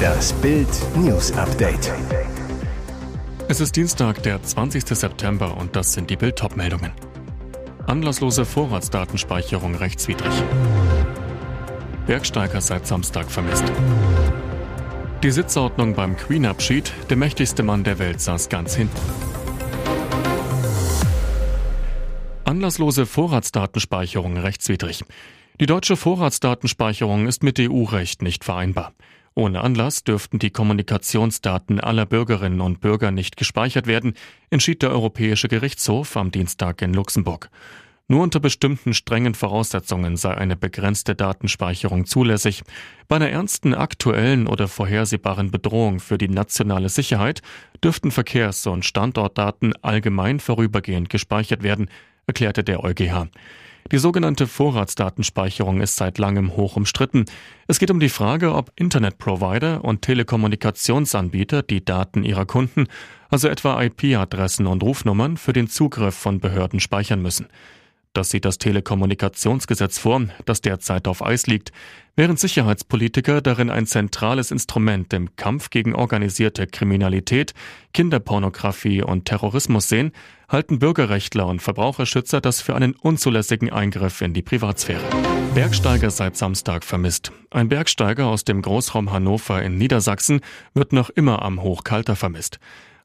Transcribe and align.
Das 0.00 0.32
Bild 0.34 0.68
News 0.96 1.32
Update. 1.32 1.92
Es 3.48 3.60
ist 3.60 3.76
Dienstag, 3.76 4.22
der 4.22 4.42
20. 4.42 4.86
September 4.86 5.56
und 5.56 5.76
das 5.76 5.92
sind 5.92 6.10
die 6.10 6.16
Bild 6.16 6.40
meldungen 6.56 6.92
Anlasslose 7.86 8.44
Vorratsdatenspeicherung 8.44 9.74
rechtswidrig. 9.74 10.32
Bergsteiger 12.06 12.60
seit 12.60 12.86
Samstag 12.86 13.30
vermisst. 13.30 13.64
Die 15.22 15.30
Sitzordnung 15.30 15.94
beim 15.94 16.16
Queen-Abschied, 16.16 16.92
der 17.10 17.16
mächtigste 17.16 17.62
Mann 17.62 17.84
der 17.84 17.98
Welt 17.98 18.20
saß 18.20 18.48
ganz 18.48 18.74
hinten. 18.74 19.00
Anlasslose 22.44 23.06
Vorratsdatenspeicherung 23.06 24.36
rechtswidrig. 24.36 25.04
Die 25.60 25.66
deutsche 25.66 25.98
Vorratsdatenspeicherung 25.98 27.26
ist 27.26 27.42
mit 27.42 27.60
EU-Recht 27.60 28.22
nicht 28.22 28.44
vereinbar. 28.44 28.94
Ohne 29.34 29.60
Anlass 29.60 30.04
dürften 30.04 30.38
die 30.38 30.48
Kommunikationsdaten 30.48 31.80
aller 31.80 32.06
Bürgerinnen 32.06 32.62
und 32.62 32.80
Bürger 32.80 33.10
nicht 33.10 33.36
gespeichert 33.36 33.86
werden, 33.86 34.14
entschied 34.48 34.80
der 34.80 34.90
Europäische 34.90 35.48
Gerichtshof 35.48 36.16
am 36.16 36.30
Dienstag 36.30 36.80
in 36.80 36.94
Luxemburg. 36.94 37.50
Nur 38.08 38.22
unter 38.22 38.40
bestimmten 38.40 38.94
strengen 38.94 39.34
Voraussetzungen 39.34 40.16
sei 40.16 40.34
eine 40.34 40.56
begrenzte 40.56 41.14
Datenspeicherung 41.14 42.06
zulässig. 42.06 42.62
Bei 43.06 43.16
einer 43.16 43.28
ernsten 43.28 43.74
aktuellen 43.74 44.46
oder 44.46 44.66
vorhersehbaren 44.66 45.50
Bedrohung 45.50 46.00
für 46.00 46.16
die 46.16 46.28
nationale 46.28 46.88
Sicherheit 46.88 47.42
dürften 47.84 48.12
Verkehrs- 48.12 48.66
und 48.66 48.86
Standortdaten 48.86 49.74
allgemein 49.82 50.40
vorübergehend 50.40 51.10
gespeichert 51.10 51.62
werden, 51.62 51.90
erklärte 52.26 52.64
der 52.64 52.82
EuGH. 52.82 53.28
Die 53.92 53.98
sogenannte 53.98 54.46
Vorratsdatenspeicherung 54.46 55.80
ist 55.80 55.96
seit 55.96 56.18
langem 56.18 56.56
hoch 56.56 56.76
umstritten. 56.76 57.24
Es 57.66 57.80
geht 57.80 57.90
um 57.90 57.98
die 57.98 58.08
Frage, 58.08 58.54
ob 58.54 58.70
Internetprovider 58.76 59.84
und 59.84 60.02
Telekommunikationsanbieter 60.02 61.64
die 61.64 61.84
Daten 61.84 62.22
ihrer 62.22 62.46
Kunden, 62.46 62.86
also 63.30 63.48
etwa 63.48 63.82
IP-Adressen 63.82 64.68
und 64.68 64.84
Rufnummern, 64.84 65.36
für 65.36 65.52
den 65.52 65.66
Zugriff 65.66 66.14
von 66.14 66.38
Behörden 66.38 66.78
speichern 66.78 67.20
müssen. 67.20 67.48
Das 68.12 68.30
sieht 68.30 68.44
das 68.44 68.58
Telekommunikationsgesetz 68.58 69.98
vor, 70.00 70.22
das 70.44 70.60
derzeit 70.60 71.06
auf 71.06 71.24
Eis 71.24 71.46
liegt, 71.46 71.70
während 72.16 72.40
Sicherheitspolitiker 72.40 73.40
darin 73.40 73.70
ein 73.70 73.86
zentrales 73.86 74.50
Instrument 74.50 75.12
im 75.12 75.36
Kampf 75.36 75.70
gegen 75.70 75.94
organisierte 75.94 76.66
Kriminalität, 76.66 77.54
Kinderpornografie 77.94 79.02
und 79.02 79.26
Terrorismus 79.26 79.88
sehen, 79.88 80.10
halten 80.48 80.80
Bürgerrechtler 80.80 81.46
und 81.46 81.62
Verbraucherschützer 81.62 82.40
das 82.40 82.60
für 82.60 82.74
einen 82.74 82.94
unzulässigen 82.94 83.70
Eingriff 83.70 84.22
in 84.22 84.34
die 84.34 84.42
Privatsphäre. 84.42 85.04
Bergsteiger 85.54 86.10
seit 86.10 86.36
Samstag 86.36 86.82
vermisst. 86.82 87.30
Ein 87.50 87.68
Bergsteiger 87.68 88.26
aus 88.26 88.42
dem 88.42 88.60
Großraum 88.60 89.12
Hannover 89.12 89.62
in 89.62 89.78
Niedersachsen 89.78 90.40
wird 90.74 90.92
noch 90.92 91.10
immer 91.10 91.42
am 91.42 91.62
Hochkalter 91.62 92.16
vermisst. 92.16 92.58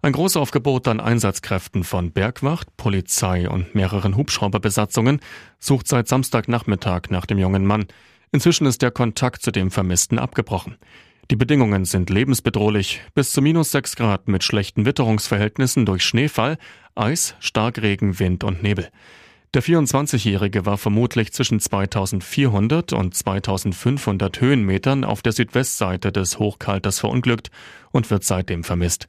Ein 0.05 0.13
Großaufgebot 0.13 0.87
an 0.87 0.99
Einsatzkräften 0.99 1.83
von 1.83 2.11
Bergwacht, 2.11 2.77
Polizei 2.77 3.49
und 3.49 3.73
mehreren 3.73 4.15
Hubschrauberbesatzungen 4.15 5.19
sucht 5.57 5.87
seit 5.87 6.07
Samstagnachmittag 6.07 7.09
nach 7.09 7.25
dem 7.25 7.39
jungen 7.39 7.65
Mann. 7.65 7.87
Inzwischen 8.31 8.67
ist 8.67 8.83
der 8.83 8.91
Kontakt 8.91 9.41
zu 9.41 9.49
dem 9.49 9.71
Vermissten 9.71 10.19
abgebrochen. 10.19 10.77
Die 11.31 11.35
Bedingungen 11.35 11.85
sind 11.85 12.11
lebensbedrohlich. 12.11 13.01
Bis 13.15 13.31
zu 13.31 13.41
minus 13.41 13.71
sechs 13.71 13.95
Grad 13.95 14.27
mit 14.27 14.43
schlechten 14.43 14.85
Witterungsverhältnissen 14.85 15.87
durch 15.87 16.05
Schneefall, 16.05 16.59
Eis, 16.93 17.33
Starkregen, 17.39 18.19
Wind 18.19 18.43
und 18.43 18.61
Nebel. 18.61 18.89
Der 19.55 19.63
24-Jährige 19.63 20.67
war 20.67 20.77
vermutlich 20.77 21.33
zwischen 21.33 21.59
2400 21.59 22.93
und 22.93 23.15
2500 23.15 24.39
Höhenmetern 24.39 25.03
auf 25.03 25.23
der 25.23 25.31
Südwestseite 25.31 26.11
des 26.11 26.37
Hochkalters 26.37 26.99
verunglückt 26.99 27.49
und 27.91 28.11
wird 28.11 28.23
seitdem 28.23 28.63
vermisst. 28.63 29.07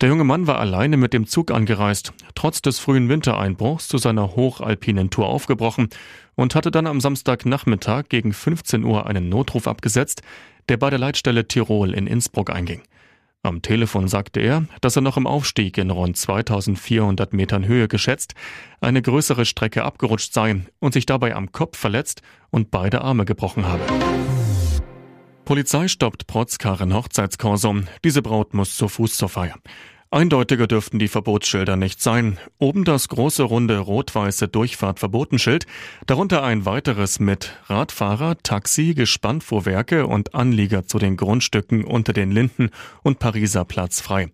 Der 0.00 0.10
junge 0.10 0.22
Mann 0.22 0.46
war 0.46 0.60
alleine 0.60 0.96
mit 0.96 1.12
dem 1.12 1.26
Zug 1.26 1.50
angereist, 1.50 2.12
trotz 2.36 2.62
des 2.62 2.78
frühen 2.78 3.08
Wintereinbruchs 3.08 3.88
zu 3.88 3.98
seiner 3.98 4.36
hochalpinen 4.36 5.10
Tour 5.10 5.26
aufgebrochen 5.26 5.88
und 6.36 6.54
hatte 6.54 6.70
dann 6.70 6.86
am 6.86 7.00
Samstagnachmittag 7.00 8.04
gegen 8.08 8.32
15 8.32 8.84
Uhr 8.84 9.06
einen 9.06 9.28
Notruf 9.28 9.66
abgesetzt, 9.66 10.22
der 10.68 10.76
bei 10.76 10.88
der 10.90 11.00
Leitstelle 11.00 11.48
Tirol 11.48 11.94
in 11.94 12.06
Innsbruck 12.06 12.50
einging. 12.50 12.82
Am 13.42 13.60
Telefon 13.60 14.06
sagte 14.06 14.38
er, 14.38 14.66
dass 14.80 14.94
er 14.94 15.02
noch 15.02 15.16
im 15.16 15.26
Aufstieg 15.26 15.76
in 15.78 15.90
rund 15.90 16.16
2400 16.16 17.32
Metern 17.32 17.66
Höhe 17.66 17.88
geschätzt 17.88 18.34
eine 18.80 19.02
größere 19.02 19.44
Strecke 19.46 19.82
abgerutscht 19.82 20.32
sei 20.32 20.60
und 20.78 20.92
sich 20.92 21.06
dabei 21.06 21.34
am 21.34 21.50
Kopf 21.50 21.76
verletzt 21.76 22.22
und 22.50 22.70
beide 22.70 23.00
Arme 23.00 23.24
gebrochen 23.24 23.66
habe. 23.66 23.82
Polizei 25.48 25.88
stoppt 25.88 26.26
Protzkarren 26.26 26.92
Hochzeitskorso. 26.92 27.76
Diese 28.04 28.20
Braut 28.20 28.52
muss 28.52 28.76
zu 28.76 28.86
Fuß 28.86 29.16
zur 29.16 29.30
Feier. 29.30 29.54
Eindeutiger 30.10 30.66
dürften 30.66 30.98
die 30.98 31.08
Verbotsschilder 31.08 31.76
nicht 31.76 32.00
sein. 32.00 32.38
Oben 32.56 32.84
das 32.84 33.08
große 33.08 33.42
runde 33.42 33.78
rot-weiße 33.78 34.48
Durchfahrtverbotenschild, 34.48 35.66
darunter 36.06 36.42
ein 36.42 36.64
weiteres 36.64 37.20
mit 37.20 37.54
Radfahrer, 37.66 38.38
Taxi, 38.42 38.94
Gespannfuhrwerke 38.94 40.06
und 40.06 40.34
Anlieger 40.34 40.86
zu 40.86 40.98
den 40.98 41.18
Grundstücken 41.18 41.84
unter 41.84 42.14
den 42.14 42.30
Linden 42.30 42.70
und 43.02 43.18
Pariser 43.18 43.66
Platz 43.66 44.00
frei. 44.00 44.30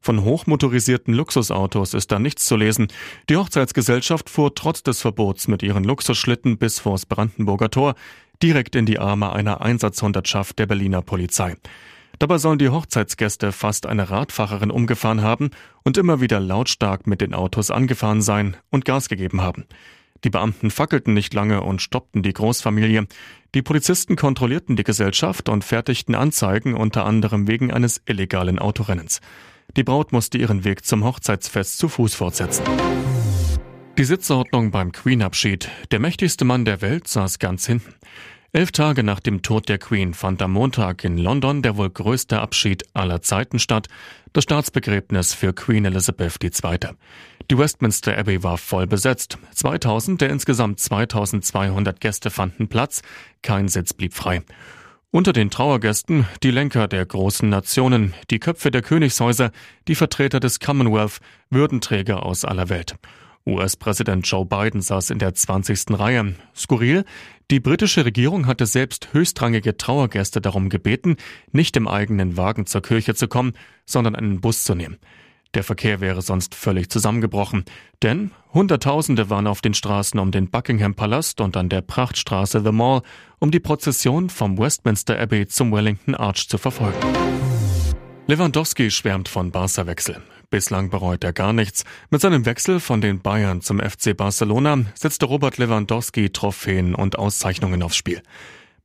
Von 0.00 0.22
hochmotorisierten 0.22 1.12
Luxusautos 1.12 1.94
ist 1.94 2.12
da 2.12 2.20
nichts 2.20 2.46
zu 2.46 2.54
lesen. 2.54 2.86
Die 3.28 3.36
Hochzeitsgesellschaft 3.36 4.30
fuhr 4.30 4.54
trotz 4.54 4.84
des 4.84 5.00
Verbots 5.00 5.48
mit 5.48 5.64
ihren 5.64 5.82
Luxusschlitten 5.82 6.58
bis 6.58 6.78
vors 6.78 7.06
Brandenburger 7.06 7.70
Tor 7.70 7.96
direkt 8.40 8.76
in 8.76 8.86
die 8.86 9.00
Arme 9.00 9.32
einer 9.32 9.62
Einsatzhundertschaft 9.62 10.60
der 10.60 10.66
Berliner 10.66 11.02
Polizei. 11.02 11.56
Dabei 12.18 12.38
sollen 12.38 12.58
die 12.58 12.70
Hochzeitsgäste 12.70 13.52
fast 13.52 13.86
eine 13.86 14.10
Radfahrerin 14.10 14.70
umgefahren 14.70 15.22
haben 15.22 15.50
und 15.84 15.96
immer 15.96 16.20
wieder 16.20 16.40
lautstark 16.40 17.06
mit 17.06 17.20
den 17.20 17.32
Autos 17.32 17.70
angefahren 17.70 18.22
sein 18.22 18.56
und 18.70 18.84
Gas 18.84 19.08
gegeben 19.08 19.40
haben. 19.40 19.66
Die 20.24 20.30
Beamten 20.30 20.70
fackelten 20.70 21.14
nicht 21.14 21.32
lange 21.32 21.62
und 21.62 21.80
stoppten 21.80 22.24
die 22.24 22.32
Großfamilie. 22.32 23.06
Die 23.54 23.62
Polizisten 23.62 24.16
kontrollierten 24.16 24.74
die 24.74 24.82
Gesellschaft 24.82 25.48
und 25.48 25.62
fertigten 25.62 26.16
Anzeigen 26.16 26.74
unter 26.74 27.06
anderem 27.06 27.46
wegen 27.46 27.72
eines 27.72 28.02
illegalen 28.06 28.58
Autorennens. 28.58 29.20
Die 29.76 29.84
Braut 29.84 30.12
musste 30.12 30.38
ihren 30.38 30.64
Weg 30.64 30.84
zum 30.84 31.04
Hochzeitsfest 31.04 31.78
zu 31.78 31.88
Fuß 31.88 32.16
fortsetzen. 32.16 32.64
Die 33.96 34.04
Sitzordnung 34.04 34.70
beim 34.70 34.92
Queen-Abschied. 34.92 35.70
Der 35.90 35.98
mächtigste 35.98 36.44
Mann 36.44 36.64
der 36.64 36.80
Welt 36.80 37.06
saß 37.06 37.38
ganz 37.38 37.66
hinten. 37.66 37.94
Elf 38.50 38.72
Tage 38.72 39.02
nach 39.02 39.20
dem 39.20 39.42
Tod 39.42 39.68
der 39.68 39.76
Queen 39.76 40.14
fand 40.14 40.40
am 40.40 40.52
Montag 40.52 41.04
in 41.04 41.18
London 41.18 41.60
der 41.60 41.76
wohl 41.76 41.90
größte 41.90 42.40
Abschied 42.40 42.82
aller 42.94 43.20
Zeiten 43.20 43.58
statt, 43.58 43.88
das 44.32 44.44
Staatsbegräbnis 44.44 45.34
für 45.34 45.52
Queen 45.52 45.84
Elizabeth 45.84 46.42
II. 46.42 46.78
Die 47.50 47.58
Westminster 47.58 48.16
Abbey 48.16 48.42
war 48.42 48.56
voll 48.56 48.86
besetzt. 48.86 49.36
2000 49.52 50.22
der 50.22 50.30
insgesamt 50.30 50.80
2200 50.80 52.00
Gäste 52.00 52.30
fanden 52.30 52.68
Platz, 52.68 53.02
kein 53.42 53.68
Sitz 53.68 53.92
blieb 53.92 54.14
frei. 54.14 54.40
Unter 55.10 55.34
den 55.34 55.50
Trauergästen 55.50 56.26
die 56.42 56.50
Lenker 56.50 56.88
der 56.88 57.04
großen 57.04 57.50
Nationen, 57.50 58.14
die 58.30 58.38
Köpfe 58.38 58.70
der 58.70 58.80
Königshäuser, 58.80 59.50
die 59.88 59.94
Vertreter 59.94 60.40
des 60.40 60.58
Commonwealth, 60.58 61.20
Würdenträger 61.50 62.24
aus 62.24 62.46
aller 62.46 62.70
Welt. 62.70 62.96
US-Präsident 63.48 64.26
Joe 64.26 64.44
Biden 64.44 64.82
saß 64.82 65.10
in 65.10 65.18
der 65.18 65.34
20. 65.34 65.98
Reihe. 65.98 66.34
Skurril, 66.54 67.04
die 67.50 67.60
britische 67.60 68.04
Regierung 68.04 68.46
hatte 68.46 68.66
selbst 68.66 69.08
höchstrangige 69.12 69.76
Trauergäste 69.76 70.40
darum 70.40 70.68
gebeten, 70.68 71.16
nicht 71.50 71.76
im 71.76 71.88
eigenen 71.88 72.36
Wagen 72.36 72.66
zur 72.66 72.82
Kirche 72.82 73.14
zu 73.14 73.26
kommen, 73.26 73.54
sondern 73.86 74.14
einen 74.14 74.40
Bus 74.40 74.64
zu 74.64 74.74
nehmen. 74.74 74.98
Der 75.54 75.64
Verkehr 75.64 76.00
wäre 76.00 76.20
sonst 76.20 76.54
völlig 76.54 76.90
zusammengebrochen, 76.90 77.64
denn 78.02 78.32
Hunderttausende 78.52 79.30
waren 79.30 79.46
auf 79.46 79.62
den 79.62 79.72
Straßen 79.72 80.20
um 80.20 80.30
den 80.30 80.50
Buckingham 80.50 80.94
Palast 80.94 81.40
und 81.40 81.56
an 81.56 81.70
der 81.70 81.80
Prachtstraße 81.80 82.60
The 82.62 82.72
Mall, 82.72 83.00
um 83.38 83.50
die 83.50 83.60
Prozession 83.60 84.28
vom 84.28 84.58
Westminster 84.58 85.18
Abbey 85.18 85.46
zum 85.46 85.72
Wellington 85.72 86.14
Arch 86.14 86.48
zu 86.48 86.58
verfolgen. 86.58 86.98
Lewandowski 88.26 88.90
schwärmt 88.90 89.28
von 89.28 89.50
Barca-Wechsel. 89.50 90.22
Bislang 90.50 90.88
bereut 90.88 91.24
er 91.24 91.34
gar 91.34 91.52
nichts. 91.52 91.84
Mit 92.08 92.22
seinem 92.22 92.46
Wechsel 92.46 92.80
von 92.80 93.02
den 93.02 93.20
Bayern 93.20 93.60
zum 93.60 93.80
FC 93.80 94.16
Barcelona 94.16 94.78
setzte 94.94 95.26
Robert 95.26 95.58
Lewandowski 95.58 96.30
Trophäen 96.30 96.94
und 96.94 97.18
Auszeichnungen 97.18 97.82
aufs 97.82 97.96
Spiel. 97.96 98.22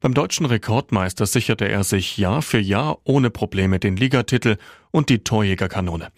Beim 0.02 0.14
deutschen 0.14 0.46
Rekordmeister 0.46 1.26
sicherte 1.26 1.70
er 1.70 1.86
sich 1.86 2.18
Jahr 2.18 2.42
für 2.42 2.60
Jahr 2.60 2.98
ohne 3.06 3.30
Probleme 3.30 3.80
den 3.80 3.96
Ligatitel 3.96 4.58
und 4.92 5.08
die 5.08 5.24
Torjägerkanone. 5.24 6.12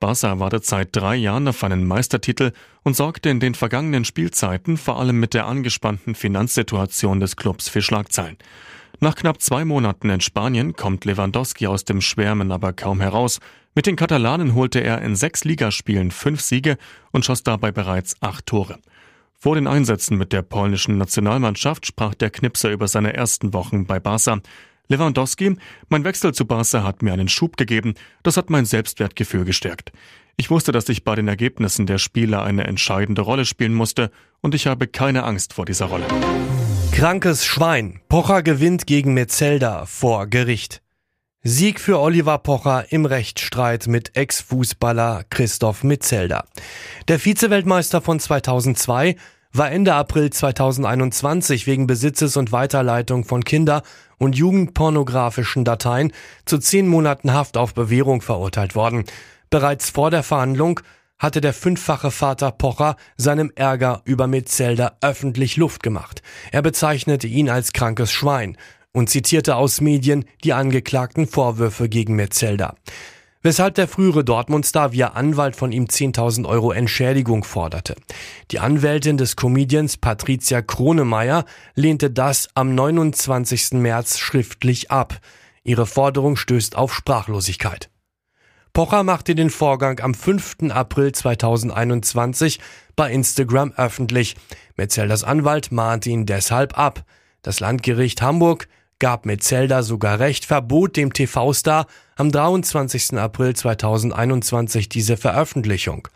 Barca 0.00 0.40
wartet 0.40 0.64
seit 0.64 0.88
drei 0.96 1.14
Jahren 1.14 1.46
auf 1.46 1.62
einen 1.62 1.86
Meistertitel 1.86 2.50
und 2.82 2.96
sorgte 2.96 3.28
in 3.28 3.38
den 3.38 3.54
vergangenen 3.54 4.04
Spielzeiten 4.04 4.76
vor 4.76 4.98
allem 4.98 5.20
mit 5.20 5.32
der 5.32 5.46
angespannten 5.46 6.16
Finanzsituation 6.16 7.20
des 7.20 7.36
Clubs 7.36 7.68
für 7.68 7.82
Schlagzeilen. 7.82 8.36
Nach 9.00 9.14
knapp 9.14 9.40
zwei 9.40 9.64
Monaten 9.64 10.10
in 10.10 10.20
Spanien 10.20 10.74
kommt 10.74 11.04
Lewandowski 11.04 11.68
aus 11.68 11.84
dem 11.84 12.00
Schwärmen 12.00 12.50
aber 12.50 12.72
kaum 12.72 13.00
heraus. 13.00 13.38
Mit 13.74 13.86
den 13.86 13.96
Katalanen 13.96 14.54
holte 14.54 14.80
er 14.80 15.02
in 15.02 15.14
sechs 15.14 15.44
Ligaspielen 15.44 16.10
fünf 16.10 16.40
Siege 16.40 16.78
und 17.12 17.24
schoss 17.24 17.42
dabei 17.42 17.70
bereits 17.70 18.16
acht 18.20 18.46
Tore. 18.46 18.78
Vor 19.40 19.54
den 19.54 19.68
Einsätzen 19.68 20.18
mit 20.18 20.32
der 20.32 20.42
polnischen 20.42 20.98
Nationalmannschaft 20.98 21.86
sprach 21.86 22.14
der 22.14 22.30
Knipser 22.30 22.70
über 22.70 22.88
seine 22.88 23.14
ersten 23.14 23.52
Wochen 23.52 23.86
bei 23.86 24.00
Barca. 24.00 24.40
Lewandowski, 24.88 25.56
mein 25.88 26.02
Wechsel 26.02 26.34
zu 26.34 26.44
Barca 26.44 26.82
hat 26.82 27.02
mir 27.02 27.12
einen 27.12 27.28
Schub 27.28 27.56
gegeben, 27.56 27.94
das 28.24 28.36
hat 28.36 28.50
mein 28.50 28.64
Selbstwertgefühl 28.64 29.44
gestärkt. 29.44 29.92
Ich 30.36 30.50
wusste, 30.50 30.72
dass 30.72 30.88
ich 30.88 31.04
bei 31.04 31.14
den 31.14 31.28
Ergebnissen 31.28 31.86
der 31.86 31.98
Spiele 31.98 32.42
eine 32.42 32.64
entscheidende 32.64 33.22
Rolle 33.22 33.44
spielen 33.44 33.74
musste 33.74 34.10
und 34.40 34.54
ich 34.54 34.66
habe 34.66 34.86
keine 34.86 35.24
Angst 35.24 35.52
vor 35.52 35.66
dieser 35.66 35.86
Rolle. 35.86 36.06
Krankes 36.92 37.44
Schwein. 37.44 38.00
Pocher 38.08 38.42
gewinnt 38.42 38.86
gegen 38.86 39.14
Metzelda 39.14 39.86
vor 39.86 40.26
Gericht. 40.26 40.82
Sieg 41.48 41.80
für 41.80 41.98
Oliver 41.98 42.36
Pocher 42.36 42.92
im 42.92 43.06
Rechtsstreit 43.06 43.86
mit 43.86 44.14
Ex-Fußballer 44.18 45.24
Christoph 45.30 45.82
Metzelder. 45.82 46.44
Der 47.08 47.24
Vizeweltmeister 47.24 48.02
von 48.02 48.20
2002 48.20 49.16
war 49.54 49.70
Ende 49.70 49.94
April 49.94 50.28
2021 50.28 51.66
wegen 51.66 51.86
Besitzes 51.86 52.36
und 52.36 52.52
Weiterleitung 52.52 53.24
von 53.24 53.44
Kinder- 53.44 53.82
und 54.18 54.36
Jugendpornografischen 54.36 55.64
Dateien 55.64 56.12
zu 56.44 56.58
zehn 56.58 56.86
Monaten 56.86 57.32
Haft 57.32 57.56
auf 57.56 57.72
Bewährung 57.72 58.20
verurteilt 58.20 58.74
worden. 58.74 59.04
Bereits 59.48 59.88
vor 59.88 60.10
der 60.10 60.24
Verhandlung 60.24 60.80
hatte 61.18 61.40
der 61.40 61.54
fünffache 61.54 62.10
Vater 62.10 62.52
Pocher 62.52 62.96
seinem 63.16 63.50
Ärger 63.54 64.02
über 64.04 64.26
Metzelder 64.26 64.98
öffentlich 65.00 65.56
Luft 65.56 65.82
gemacht. 65.82 66.20
Er 66.52 66.60
bezeichnete 66.60 67.26
ihn 67.26 67.48
als 67.48 67.72
krankes 67.72 68.12
Schwein 68.12 68.58
und 68.92 69.10
zitierte 69.10 69.56
aus 69.56 69.80
Medien 69.80 70.24
die 70.44 70.52
angeklagten 70.52 71.26
Vorwürfe 71.26 71.88
gegen 71.88 72.16
Metzelder 72.16 72.74
weshalb 73.42 73.74
der 73.76 73.88
frühere 73.88 74.24
Dortmund-Star 74.24 74.92
via 74.92 75.08
Anwalt 75.08 75.56
von 75.56 75.72
ihm 75.72 75.84
10.000 75.84 76.46
Euro 76.46 76.72
Entschädigung 76.72 77.44
forderte. 77.44 77.94
Die 78.50 78.58
Anwältin 78.58 79.16
des 79.16 79.36
Comedians 79.36 79.96
Patricia 79.96 80.62
Kronemeyer 80.62 81.44
lehnte 81.74 82.10
das 82.10 82.48
am 82.54 82.74
29. 82.74 83.72
März 83.72 84.18
schriftlich 84.18 84.90
ab. 84.90 85.18
Ihre 85.62 85.86
Forderung 85.86 86.36
stößt 86.36 86.76
auf 86.76 86.94
Sprachlosigkeit. 86.94 87.90
Pocher 88.72 89.02
machte 89.02 89.34
den 89.34 89.50
Vorgang 89.50 89.98
am 90.00 90.14
5. 90.14 90.70
April 90.70 91.12
2021 91.12 92.60
bei 92.96 93.10
Instagram 93.10 93.72
öffentlich. 93.76 94.36
Metzelders 94.76 95.24
Anwalt 95.24 95.72
mahnte 95.72 96.10
ihn 96.10 96.26
deshalb 96.26 96.78
ab. 96.78 97.04
Das 97.42 97.60
Landgericht 97.60 98.20
Hamburg 98.20 98.68
gab 98.98 99.26
Metzelder 99.26 99.82
sogar 99.82 100.18
recht, 100.18 100.44
verbot 100.44 100.96
dem 100.96 101.12
TV-Star 101.12 101.86
am 102.16 102.30
23. 102.30 103.14
April 103.14 103.54
2021 103.54 104.88
diese 104.88 105.16
Veröffentlichung. 105.16 106.08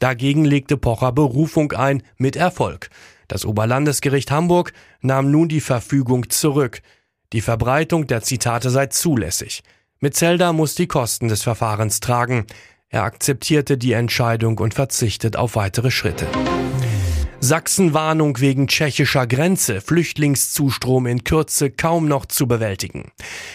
Dagegen 0.00 0.44
legte 0.44 0.76
Pocher 0.76 1.12
Berufung 1.12 1.72
ein, 1.72 2.02
mit 2.16 2.36
Erfolg. 2.36 2.90
Das 3.28 3.44
Oberlandesgericht 3.44 4.30
Hamburg 4.30 4.72
nahm 5.00 5.30
nun 5.30 5.48
die 5.48 5.60
Verfügung 5.60 6.28
zurück. 6.30 6.82
Die 7.32 7.40
Verbreitung 7.40 8.06
der 8.06 8.22
Zitate 8.22 8.70
sei 8.70 8.86
zulässig. 8.86 9.62
Metzelder 10.00 10.52
muss 10.52 10.74
die 10.74 10.86
Kosten 10.86 11.28
des 11.28 11.42
Verfahrens 11.42 12.00
tragen. 12.00 12.46
Er 12.88 13.04
akzeptierte 13.04 13.78
die 13.78 13.92
Entscheidung 13.92 14.58
und 14.58 14.74
verzichtet 14.74 15.36
auf 15.36 15.56
weitere 15.56 15.90
Schritte. 15.90 16.26
Sachsen-Warnung 17.40 18.40
wegen 18.40 18.68
tschechischer 18.68 19.26
Grenze, 19.26 19.80
Flüchtlingszustrom 19.80 21.06
in 21.06 21.24
Kürze 21.24 21.70
kaum 21.70 22.08
noch 22.08 22.26
zu 22.26 22.46
bewältigen. 22.46 23.12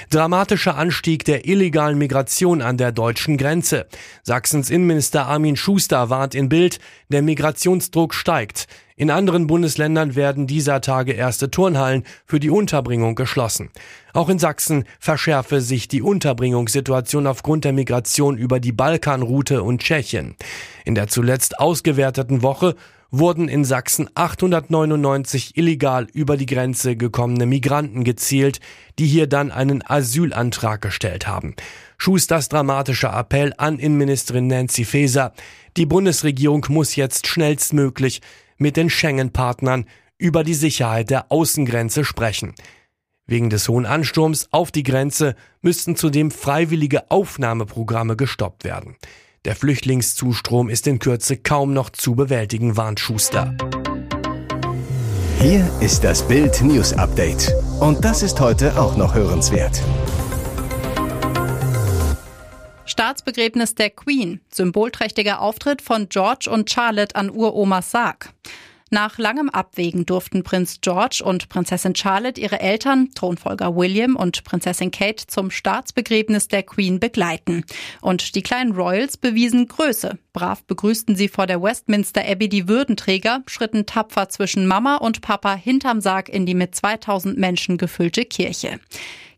Dramatischer 0.09 0.77
Anstieg 0.77 1.25
der 1.25 1.47
illegalen 1.47 1.97
Migration 1.97 2.61
an 2.61 2.77
der 2.77 2.91
deutschen 2.91 3.37
Grenze. 3.37 3.87
Sachsens 4.23 4.69
Innenminister 4.69 5.25
Armin 5.25 5.55
Schuster 5.55 6.09
warnt 6.09 6.35
in 6.35 6.49
Bild, 6.49 6.79
der 7.09 7.21
Migrationsdruck 7.23 8.13
steigt. 8.13 8.67
In 8.95 9.09
anderen 9.09 9.47
Bundesländern 9.47 10.15
werden 10.15 10.45
dieser 10.45 10.81
Tage 10.81 11.13
erste 11.13 11.49
Turnhallen 11.49 12.03
für 12.25 12.41
die 12.41 12.49
Unterbringung 12.49 13.15
geschlossen. 13.15 13.69
Auch 14.13 14.27
in 14.27 14.39
Sachsen 14.39 14.83
verschärfe 14.99 15.61
sich 15.61 15.87
die 15.87 16.01
Unterbringungssituation 16.01 17.25
aufgrund 17.25 17.63
der 17.63 17.71
Migration 17.71 18.37
über 18.37 18.59
die 18.59 18.73
Balkanroute 18.73 19.63
und 19.63 19.81
Tschechien. 19.81 20.35
In 20.83 20.95
der 20.95 21.07
zuletzt 21.07 21.59
ausgewerteten 21.59 22.41
Woche 22.41 22.75
wurden 23.11 23.47
in 23.47 23.65
Sachsen 23.65 24.09
899 24.13 25.57
illegal 25.57 26.07
über 26.13 26.37
die 26.37 26.45
Grenze 26.45 26.95
gekommene 26.95 27.45
Migranten 27.45 28.03
gezielt, 28.03 28.59
die 28.99 29.07
hier 29.07 29.27
dann 29.27 29.51
einen 29.51 29.83
Asylantrag 29.85 30.81
gestellt 30.81 31.27
haben. 31.27 31.55
Schusters 31.97 32.49
dramatischer 32.49 33.17
Appell 33.17 33.53
an 33.57 33.79
Innenministerin 33.79 34.47
Nancy 34.47 34.85
Faeser. 34.85 35.33
Die 35.77 35.85
Bundesregierung 35.85 36.65
muss 36.69 36.95
jetzt 36.95 37.27
schnellstmöglich 37.27 38.21
mit 38.57 38.77
den 38.77 38.89
Schengen-Partnern 38.89 39.85
über 40.17 40.43
die 40.43 40.53
Sicherheit 40.53 41.09
der 41.09 41.31
Außengrenze 41.31 42.05
sprechen. 42.05 42.53
Wegen 43.25 43.49
des 43.49 43.69
hohen 43.69 43.85
Ansturms 43.85 44.47
auf 44.51 44.71
die 44.71 44.83
Grenze 44.83 45.35
müssten 45.61 45.95
zudem 45.95 46.31
freiwillige 46.31 47.11
Aufnahmeprogramme 47.11 48.15
gestoppt 48.15 48.63
werden. 48.63 48.95
Der 49.45 49.55
Flüchtlingszustrom 49.55 50.67
ist 50.67 50.85
in 50.85 50.99
Kürze 50.99 51.37
kaum 51.37 51.71
noch 51.71 51.89
zu 51.91 52.13
bewältigen, 52.13 52.75
warnt 52.75 52.99
Schuster. 52.99 53.55
Hier 55.39 55.65
ist 55.79 56.03
das 56.03 56.27
Bild 56.27 56.61
News 56.61 56.91
Update. 56.91 57.49
Und 57.79 58.03
das 58.03 58.21
ist 58.21 58.41
heute 58.41 58.77
auch 58.77 58.97
noch 58.97 59.15
hörenswert. 59.15 59.81
Staatsbegräbnis 62.83 63.75
der 63.75 63.91
Queen. 63.91 64.41
Symbolträchtiger 64.53 65.39
Auftritt 65.39 65.81
von 65.81 66.09
George 66.09 66.49
und 66.51 66.69
Charlotte 66.69 67.15
an 67.15 67.29
Uromas 67.29 67.91
Sarg. 67.91 68.33
Nach 68.91 69.17
langem 69.17 69.49
Abwägen 69.49 70.05
durften 70.05 70.43
Prinz 70.43 70.79
George 70.81 71.21
und 71.23 71.49
Prinzessin 71.49 71.95
Charlotte 71.95 72.41
ihre 72.41 72.59
Eltern, 72.59 73.09
Thronfolger 73.13 73.75
William 73.75 74.15
und 74.15 74.43
Prinzessin 74.43 74.91
Kate, 74.91 75.27
zum 75.27 75.51
Staatsbegräbnis 75.51 76.47
der 76.47 76.63
Queen 76.63 76.99
begleiten. 76.99 77.65
Und 78.01 78.35
die 78.35 78.41
kleinen 78.41 78.71
Royals 78.71 79.17
bewiesen 79.17 79.67
Größe. 79.67 80.17
Brav 80.33 80.63
begrüßten 80.63 81.15
sie 81.15 81.27
vor 81.27 81.47
der 81.47 81.61
Westminster 81.61 82.23
Abbey 82.25 82.49
die 82.49 82.67
Würdenträger, 82.67 83.41
schritten 83.47 83.85
tapfer 83.85 84.29
zwischen 84.29 84.67
Mama 84.67 84.97
und 84.97 85.21
Papa 85.21 85.55
hinterm 85.55 86.01
Sarg 86.01 86.29
in 86.29 86.45
die 86.45 86.53
mit 86.53 86.75
2000 86.75 87.37
Menschen 87.37 87.77
gefüllte 87.77 88.25
Kirche. 88.25 88.79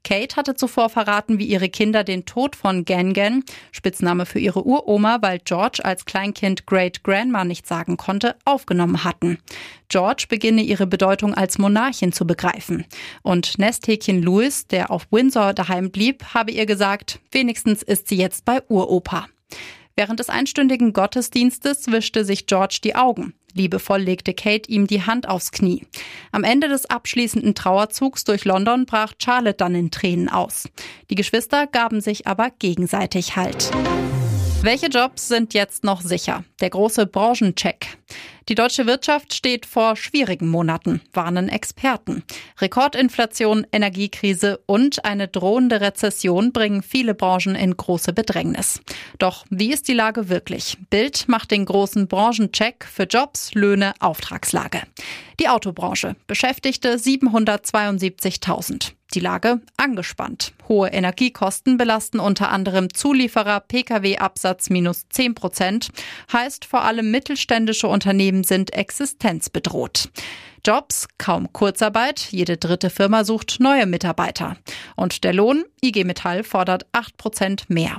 Kate 0.04 0.36
hatte 0.36 0.56
zuvor 0.56 0.90
verraten, 0.90 1.38
wie 1.38 1.46
ihre 1.46 1.70
Kinder 1.70 2.04
den 2.04 2.26
Tod 2.26 2.56
von 2.56 2.86
Gangan, 2.86 3.44
Spitzname 3.72 4.26
für 4.26 4.40
ihre 4.40 4.66
Uroma, 4.66 5.20
weil 5.22 5.40
George 5.40 5.84
als 5.84 6.06
Kleinkind 6.06 6.66
Great 6.66 7.04
Grandma 7.04 7.46
nicht 7.46 7.68
sagen 7.68 7.98
konnte, 7.98 8.36
aufgenommen 8.44 9.04
hatten. 9.04 9.38
George 9.90 10.26
beginne 10.28 10.64
ihre 10.64 10.88
Bedeutung 10.88 11.34
als 11.34 11.58
Monarchin 11.58 12.12
zu 12.12 12.26
begreifen. 12.26 12.86
Und 13.22 13.60
Nesthäkchen 13.60 14.24
Louis, 14.24 14.68
der 14.68 14.90
auf 14.90 15.08
Windsor 15.12 15.54
daheim 15.54 15.92
blieb, 15.92 16.24
habe 16.34 16.52
ihr 16.52 16.66
gesagt, 16.66 17.20
wenigstens 17.32 17.84
ist 17.84 18.08
sie 18.08 18.18
jetzt 18.18 18.46
bei 18.46 18.62
Uropa. 18.70 19.28
Während 19.96 20.20
des 20.20 20.30
einstündigen 20.30 20.94
Gottesdienstes 20.94 21.92
wischte 21.92 22.26
sich 22.26 22.46
George 22.48 22.80
die 22.84 22.96
Augen. 22.96 23.34
Liebevoll 23.54 24.02
legte 24.02 24.34
Kate 24.34 24.70
ihm 24.72 24.88
die 24.88 25.04
Hand 25.04 25.28
aufs 25.28 25.52
Knie. 25.52 25.86
Am 26.32 26.44
Ende 26.44 26.70
des 26.70 26.86
abschließenden 26.86 27.56
Trauerzugs 27.56 28.24
durch 28.24 28.46
London 28.46 28.86
brach 28.86 29.14
Charlotte 29.22 29.58
dann 29.58 29.76
in 29.76 29.92
Tränen 29.92 30.30
aus. 30.30 30.70
Die 31.10 31.16
Geschwister 31.16 31.68
gaben 31.68 32.02
sich 32.02 32.28
aber 32.28 32.50
gegenseitig 32.60 33.36
Halt. 33.36 33.72
Welche 34.64 34.90
Jobs 34.90 35.28
sind 35.28 35.56
jetzt 35.56 35.84
noch 35.84 36.02
sicher? 36.02 36.44
Der 36.60 36.70
große 36.70 37.08
Branchencheck. 37.08 37.98
Die 38.48 38.54
deutsche 38.54 38.86
Wirtschaft 38.86 39.34
steht 39.34 39.66
vor 39.66 39.96
schwierigen 39.96 40.48
Monaten, 40.48 41.02
warnen 41.14 41.50
Experten. 41.50 42.24
Rekordinflation, 42.60 43.66
Energiekrise 43.72 44.60
und 44.68 45.04
eine 45.04 45.28
drohende 45.28 45.82
Rezession 45.82 46.54
bringen 46.54 46.84
viele 46.84 47.16
Branchen 47.16 47.56
in 47.56 47.76
große 47.76 48.14
Bedrängnis. 48.14 48.82
Doch 49.18 49.46
wie 49.50 49.74
ist 49.74 49.88
die 49.88 49.94
Lage 49.94 50.30
wirklich? 50.30 50.78
Bild 50.92 51.28
macht 51.28 51.50
den 51.50 51.66
großen 51.66 52.08
Branchencheck 52.08 52.86
für 52.86 53.06
Jobs, 53.06 53.56
Löhne, 53.56 53.94
Auftragslage. 54.00 54.84
Die 55.40 55.50
Autobranche 55.50 56.16
beschäftigte 56.28 56.98
772.000. 56.98 58.92
Die 59.14 59.20
Lage 59.20 59.60
angespannt. 59.76 60.54
Hohe 60.70 60.88
Energiekosten 60.88 61.78
belasten 61.78 62.20
unter 62.20 62.50
anderem 62.50 62.94
Zulieferer, 62.94 63.60
Pkw-Absatz 63.60 64.70
minus 64.70 65.10
10 65.10 65.36
Prozent. 65.36 65.90
Heißt, 66.32 66.64
vor 66.64 66.84
allem 66.84 67.12
mittelständische 67.12 67.88
Unternehmen 67.88 68.44
sind 68.46 68.74
existenzbedroht. 68.74 70.10
Jobs, 70.66 71.08
kaum 71.18 71.52
Kurzarbeit, 71.52 72.28
jede 72.32 72.56
dritte 72.56 72.90
Firma 72.90 73.26
sucht 73.26 73.58
neue 73.60 73.86
Mitarbeiter. 73.86 74.56
Und 74.96 75.24
der 75.24 75.34
Lohn, 75.34 75.66
IG 75.84 76.04
Metall 76.04 76.44
fordert 76.44 76.86
8 76.94 77.18
Prozent 77.18 77.70
mehr. 77.70 77.98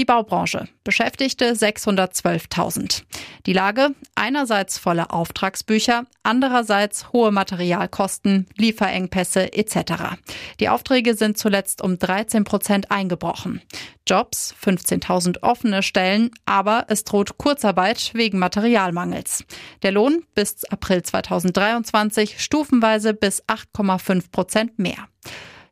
Die 0.00 0.06
Baubranche 0.06 0.66
beschäftigte 0.82 1.52
612.000. 1.52 3.02
Die 3.44 3.52
Lage 3.52 3.90
einerseits 4.14 4.78
volle 4.78 5.10
Auftragsbücher, 5.10 6.06
andererseits 6.22 7.12
hohe 7.12 7.30
Materialkosten, 7.30 8.46
Lieferengpässe 8.56 9.52
etc. 9.52 10.16
Die 10.58 10.70
Aufträge 10.70 11.14
sind 11.14 11.36
zuletzt 11.36 11.82
um 11.82 11.98
13 11.98 12.44
Prozent 12.44 12.90
eingebrochen. 12.90 13.60
Jobs 14.08 14.54
15.000 14.64 15.42
offene 15.42 15.82
Stellen, 15.82 16.30
aber 16.46 16.86
es 16.88 17.04
droht 17.04 17.36
Kurzarbeit 17.36 18.12
wegen 18.14 18.38
Materialmangels. 18.38 19.44
Der 19.82 19.92
Lohn 19.92 20.24
bis 20.34 20.64
April 20.64 21.02
2023 21.02 22.40
stufenweise 22.42 23.12
bis 23.12 23.44
8,5 23.48 24.30
Prozent 24.32 24.78
mehr. 24.78 25.08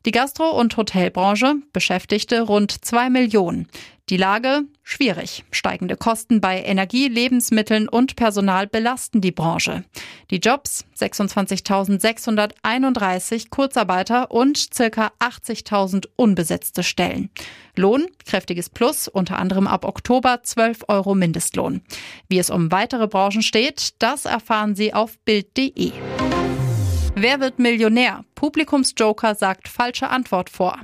Die 0.05 0.11
Gastro- 0.11 0.57
und 0.57 0.77
Hotelbranche 0.77 1.55
beschäftigte 1.73 2.41
rund 2.41 2.85
zwei 2.85 3.09
Millionen. 3.09 3.67
Die 4.09 4.17
Lage 4.17 4.63
schwierig. 4.81 5.45
Steigende 5.51 5.95
Kosten 5.95 6.41
bei 6.41 6.63
Energie, 6.63 7.07
Lebensmitteln 7.07 7.87
und 7.87 8.15
Personal 8.15 8.65
belasten 8.65 9.21
die 9.21 9.31
Branche. 9.31 9.83
Die 10.31 10.37
Jobs 10.37 10.85
26.631 10.97 13.51
Kurzarbeiter 13.51 14.31
und 14.31 14.73
circa 14.73 15.11
80.000 15.19 16.07
unbesetzte 16.15 16.81
Stellen. 16.81 17.29
Lohn 17.75 18.07
kräftiges 18.25 18.71
Plus, 18.71 19.07
unter 19.07 19.37
anderem 19.37 19.67
ab 19.67 19.85
Oktober 19.85 20.41
12 20.41 20.85
Euro 20.87 21.13
Mindestlohn. 21.13 21.81
Wie 22.27 22.39
es 22.39 22.49
um 22.49 22.71
weitere 22.71 23.07
Branchen 23.07 23.43
steht, 23.43 23.93
das 23.99 24.25
erfahren 24.25 24.73
Sie 24.73 24.91
auf 24.91 25.19
Bild.de. 25.19 25.91
Wer 27.13 27.39
wird 27.39 27.59
Millionär? 27.59 28.25
Publikumsjoker 28.33 29.35
sagt 29.35 29.67
falsche 29.67 30.09
Antwort 30.09 30.49
vor. 30.49 30.79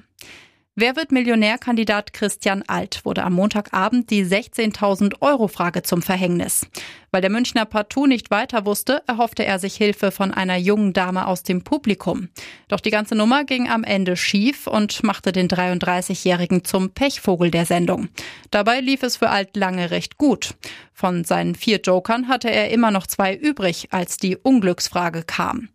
Wer 0.78 0.98
wird 0.98 1.14
Millionärkandidat 1.14 2.12
Christian 2.12 2.62
Alt 2.68 3.06
wurde 3.06 3.24
am 3.24 3.32
Montagabend 3.32 4.10
die 4.10 4.26
16.000 4.26 5.22
Euro 5.22 5.48
Frage 5.48 5.84
zum 5.84 6.02
Verhängnis. 6.02 6.68
Weil 7.12 7.22
der 7.22 7.30
Münchner 7.30 7.64
partout 7.64 8.08
nicht 8.08 8.30
weiter 8.30 8.66
wusste, 8.66 9.02
erhoffte 9.08 9.46
er 9.46 9.58
sich 9.58 9.78
Hilfe 9.78 10.12
von 10.12 10.34
einer 10.34 10.58
jungen 10.58 10.92
Dame 10.92 11.28
aus 11.28 11.44
dem 11.44 11.64
Publikum. 11.64 12.28
Doch 12.68 12.82
die 12.82 12.90
ganze 12.90 13.16
Nummer 13.16 13.46
ging 13.46 13.70
am 13.70 13.86
Ende 13.86 14.18
schief 14.18 14.68
und 14.68 15.02
machte 15.02 15.32
den 15.32 15.48
33-Jährigen 15.48 16.66
zum 16.66 16.90
Pechvogel 16.90 17.52
der 17.52 17.66
Sendung. 17.66 18.10
Dabei 18.52 18.82
lief 18.82 19.02
es 19.02 19.16
für 19.16 19.30
Alt 19.30 19.56
lange 19.56 19.92
recht 19.92 20.18
gut. 20.18 20.56
Von 20.92 21.24
seinen 21.24 21.56
vier 21.56 21.80
Jokern 21.80 22.28
hatte 22.28 22.52
er 22.52 22.70
immer 22.72 22.92
noch 22.92 23.08
zwei 23.08 23.34
übrig, 23.34 23.88
als 23.92 24.18
die 24.18 24.36
Unglücksfrage 24.36 25.24
kam. 25.24 25.70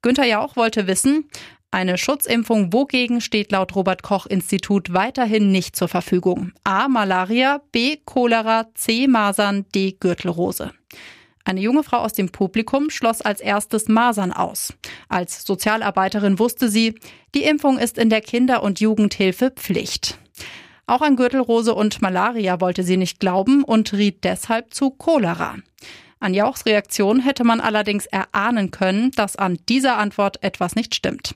Günther 0.00 0.26
Jauch 0.26 0.54
wollte 0.54 0.86
wissen, 0.86 1.28
eine 1.74 1.98
Schutzimpfung 1.98 2.72
wogegen 2.72 3.20
steht 3.20 3.50
laut 3.50 3.74
Robert 3.74 4.04
Koch 4.04 4.26
Institut 4.26 4.92
weiterhin 4.94 5.50
nicht 5.50 5.74
zur 5.74 5.88
Verfügung. 5.88 6.52
A. 6.62 6.86
Malaria, 6.86 7.62
B. 7.72 7.96
Cholera, 8.04 8.68
C. 8.74 9.08
Masern, 9.08 9.66
D. 9.74 9.96
Gürtelrose. 9.98 10.70
Eine 11.44 11.60
junge 11.60 11.82
Frau 11.82 11.98
aus 11.98 12.12
dem 12.12 12.30
Publikum 12.30 12.90
schloss 12.90 13.22
als 13.22 13.40
erstes 13.40 13.88
Masern 13.88 14.32
aus. 14.32 14.72
Als 15.08 15.44
Sozialarbeiterin 15.44 16.38
wusste 16.38 16.68
sie, 16.68 16.94
die 17.34 17.42
Impfung 17.42 17.78
ist 17.78 17.98
in 17.98 18.08
der 18.08 18.20
Kinder- 18.20 18.62
und 18.62 18.78
Jugendhilfe 18.78 19.50
Pflicht. 19.50 20.16
Auch 20.86 21.02
an 21.02 21.16
Gürtelrose 21.16 21.74
und 21.74 22.00
Malaria 22.00 22.60
wollte 22.60 22.84
sie 22.84 22.96
nicht 22.96 23.18
glauben 23.18 23.64
und 23.64 23.92
riet 23.92 24.22
deshalb 24.22 24.72
zu 24.72 24.90
Cholera. 24.90 25.56
An 26.24 26.32
Jauchs 26.32 26.64
Reaktion 26.64 27.20
hätte 27.20 27.44
man 27.44 27.60
allerdings 27.60 28.06
erahnen 28.06 28.70
können, 28.70 29.10
dass 29.10 29.36
an 29.36 29.58
dieser 29.68 29.98
Antwort 29.98 30.42
etwas 30.42 30.74
nicht 30.74 30.94
stimmt. 30.94 31.34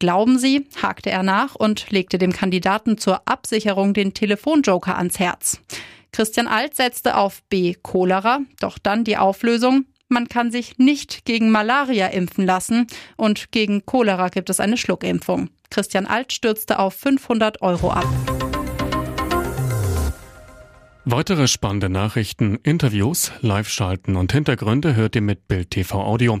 Glauben 0.00 0.38
Sie, 0.38 0.66
hakte 0.80 1.10
er 1.10 1.22
nach 1.22 1.54
und 1.54 1.90
legte 1.90 2.16
dem 2.16 2.32
Kandidaten 2.32 2.96
zur 2.96 3.28
Absicherung 3.28 3.92
den 3.92 4.14
Telefonjoker 4.14 4.96
ans 4.96 5.18
Herz. 5.18 5.60
Christian 6.10 6.48
Alt 6.48 6.74
setzte 6.74 7.18
auf 7.18 7.42
B. 7.50 7.74
Cholera, 7.82 8.40
doch 8.60 8.78
dann 8.78 9.04
die 9.04 9.18
Auflösung, 9.18 9.84
man 10.08 10.26
kann 10.26 10.50
sich 10.50 10.78
nicht 10.78 11.26
gegen 11.26 11.50
Malaria 11.50 12.06
impfen 12.08 12.46
lassen 12.46 12.86
und 13.16 13.52
gegen 13.52 13.84
Cholera 13.84 14.30
gibt 14.30 14.48
es 14.48 14.58
eine 14.58 14.78
Schluckimpfung. 14.78 15.50
Christian 15.68 16.06
Alt 16.06 16.32
stürzte 16.32 16.78
auf 16.78 16.94
500 16.94 17.60
Euro 17.60 17.90
ab. 17.92 18.08
Weitere 21.04 21.46
spannende 21.46 21.90
Nachrichten, 21.90 22.58
Interviews, 22.62 23.32
Live-Schalten 23.42 24.16
und 24.16 24.32
Hintergründe 24.32 24.96
hört 24.96 25.14
ihr 25.14 25.22
mit 25.22 25.46
Bild 25.46 25.70
TV 25.70 26.02
Audio. 26.02 26.40